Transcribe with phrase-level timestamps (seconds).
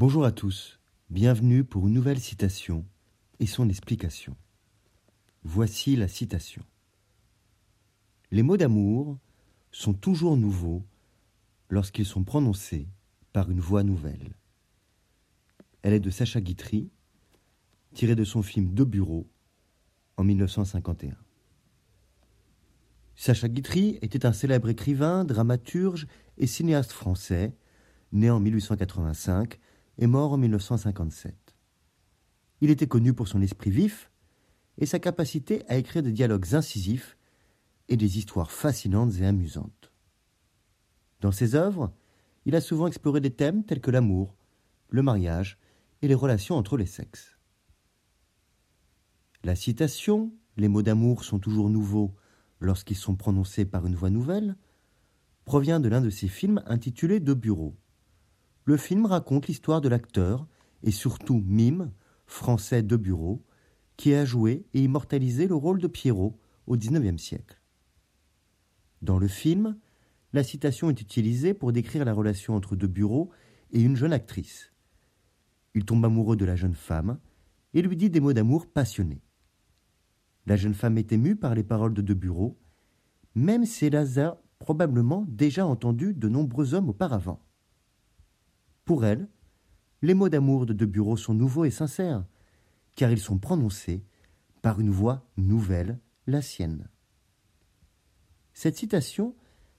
[0.00, 0.80] Bonjour à tous,
[1.10, 2.86] bienvenue pour une nouvelle citation
[3.38, 4.34] et son explication.
[5.44, 6.62] Voici la citation.
[8.30, 9.18] Les mots d'amour
[9.72, 10.82] sont toujours nouveaux
[11.68, 12.88] lorsqu'ils sont prononcés
[13.34, 14.32] par une voix nouvelle.
[15.82, 16.90] Elle est de Sacha Guitry,
[17.92, 19.28] tirée de son film De Bureau
[20.16, 21.14] en 1951.
[23.16, 26.06] Sacha Guitry était un célèbre écrivain, dramaturge
[26.38, 27.54] et cinéaste français,
[28.12, 29.60] né en 1885
[30.00, 31.34] est mort en 1957.
[32.62, 34.10] Il était connu pour son esprit vif
[34.78, 37.16] et sa capacité à écrire des dialogues incisifs
[37.88, 39.92] et des histoires fascinantes et amusantes.
[41.20, 41.92] Dans ses œuvres,
[42.46, 44.34] il a souvent exploré des thèmes tels que l'amour,
[44.88, 45.58] le mariage
[46.02, 47.36] et les relations entre les sexes.
[49.44, 52.14] La citation Les mots d'amour sont toujours nouveaux
[52.58, 54.56] lorsqu'ils sont prononcés par une voix nouvelle
[55.44, 57.74] provient de l'un de ses films intitulé De Bureau.
[58.64, 60.46] Le film raconte l'histoire de l'acteur
[60.82, 61.92] et surtout mime
[62.26, 63.44] français de bureau
[63.96, 67.60] qui a joué et immortalisé le rôle de Pierrot au XIXe siècle.
[69.02, 69.78] Dans le film,
[70.32, 73.30] la citation est utilisée pour décrire la relation entre De Bureau
[73.72, 74.72] et une jeune actrice.
[75.74, 77.18] Il tombe amoureux de la jeune femme
[77.74, 79.22] et lui dit des mots d'amour passionnés.
[80.46, 82.58] La jeune femme est émue par les paroles de De Bureau,
[83.34, 87.40] même si elle a probablement déjà entendu de nombreux hommes auparavant.
[88.84, 89.28] Pour elle,
[90.02, 92.24] les mots d'amour de De Bureau sont nouveaux et sincères,
[92.96, 94.04] car ils sont prononcés
[94.62, 96.88] par une voix nouvelle, la sienne.
[98.52, 99.34] Cette citation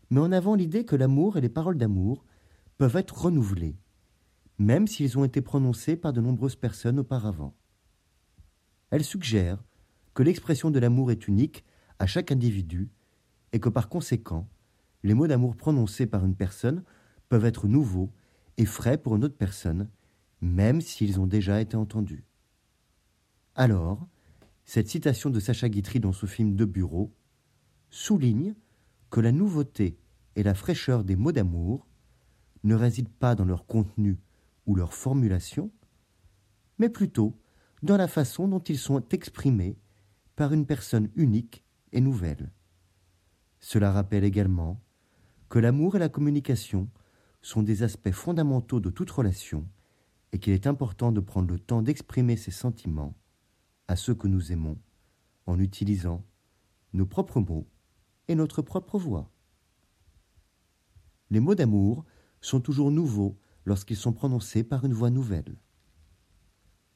[0.10, 2.26] met en avant l'idée que l'amour et les paroles d'amour
[2.78, 3.78] peuvent être renouvelés,
[4.58, 7.56] même s'ils ont été prononcés par de nombreuses personnes auparavant.
[8.90, 9.64] Elle suggère
[10.14, 11.64] que l'expression de l'amour est unique
[12.00, 12.90] à chaque individu
[13.54, 14.50] et que par conséquent,
[15.04, 16.84] les mots d'amour prononcés par une personne
[17.30, 18.12] peuvent être nouveaux
[18.58, 19.90] et frais pour une autre personne,
[20.42, 22.26] même s'ils ont déjà été entendus.
[23.56, 24.08] Alors,
[24.66, 27.14] cette citation de Sacha Guitry dans son film De Bureau
[27.90, 28.56] souligne
[29.10, 30.00] que la nouveauté
[30.36, 31.88] et la fraîcheur des mots d'amour
[32.64, 34.20] ne résident pas dans leur contenu
[34.66, 35.72] ou leur formulation,
[36.78, 37.38] mais plutôt
[37.84, 39.78] dans la façon dont ils sont exprimés
[40.36, 42.52] par une personne unique et nouvelle.
[43.60, 44.82] Cela rappelle également
[45.50, 46.88] que l'amour et la communication
[47.42, 49.68] sont des aspects fondamentaux de toute relation
[50.32, 53.16] et qu'il est important de prendre le temps d'exprimer ses sentiments
[53.88, 54.78] à ceux que nous aimons
[55.46, 56.24] en utilisant
[56.94, 57.68] nos propres mots
[58.28, 59.32] et notre propre voix.
[61.30, 62.06] Les mots d'amour
[62.42, 65.58] sont toujours nouveaux lorsqu'ils sont prononcés par une voix nouvelle.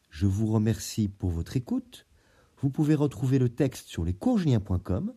[0.10, 2.08] Je vous remercie pour votre écoute.
[2.62, 5.14] Vous pouvez retrouver le texte sur lescoursjulien.com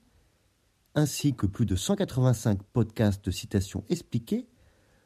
[0.94, 4.48] ainsi que plus de 185 podcasts de citations expliquées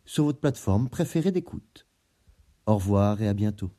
[0.05, 1.87] sur votre plateforme préférée d'écoute.
[2.67, 3.71] Au revoir et à bientôt.